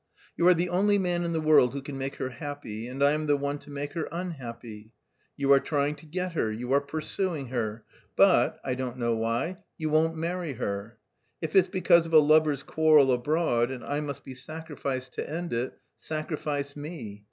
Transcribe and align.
You 0.35 0.47
are 0.47 0.55
the 0.55 0.69
only 0.69 0.97
man 0.97 1.23
in 1.23 1.31
the 1.31 1.39
world 1.39 1.73
who 1.73 1.81
can 1.83 1.95
make 1.95 2.15
her 2.15 2.29
happy, 2.29 2.87
and 2.87 3.03
I 3.03 3.11
am 3.11 3.27
the 3.27 3.37
one 3.37 3.59
to 3.59 3.69
make 3.69 3.93
her 3.93 4.07
unhappy. 4.11 4.93
You 5.37 5.53
are 5.53 5.59
trying 5.59 5.93
to 5.97 6.07
get 6.07 6.31
her, 6.31 6.51
you 6.51 6.73
are 6.73 6.81
pursuing 6.81 7.49
her, 7.49 7.85
but 8.15 8.59
I 8.63 8.73
don't 8.73 8.97
know 8.97 9.15
why 9.15 9.57
you 9.77 9.91
won't 9.91 10.15
marry 10.15 10.53
her. 10.53 10.97
If 11.39 11.55
it's 11.55 11.67
because 11.67 12.07
of 12.07 12.15
a 12.15 12.17
lovers' 12.19 12.63
quarrel 12.63 13.11
abroad 13.11 13.69
and 13.69 13.83
I 13.83 13.99
must 14.01 14.25
be 14.25 14.33
sacrificed 14.33 15.13
to 15.13 15.29
end 15.29 15.53
it, 15.53 15.77
sacrifice 15.99 16.75
me. 16.75 17.19